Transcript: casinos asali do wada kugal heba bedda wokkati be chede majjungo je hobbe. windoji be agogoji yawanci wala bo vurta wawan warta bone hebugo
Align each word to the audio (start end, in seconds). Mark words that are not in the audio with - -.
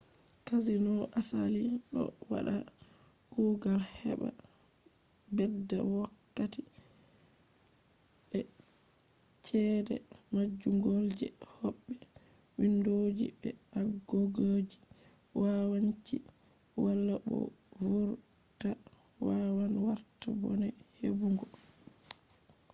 casinos 0.47 0.99
asali 1.19 1.63
do 1.93 2.01
wada 2.31 2.55
kugal 3.31 3.81
heba 3.97 4.29
bedda 5.35 5.77
wokkati 5.93 6.61
be 8.29 8.39
chede 9.45 9.95
majjungo 10.33 10.91
je 11.17 11.27
hobbe. 11.53 11.95
windoji 12.59 13.27
be 13.41 13.49
agogoji 13.79 14.79
yawanci 15.43 16.17
wala 16.83 17.13
bo 17.27 17.39
vurta 17.87 18.71
wawan 19.27 19.73
warta 19.87 20.29
bone 20.41 20.67
hebugo 20.99 21.45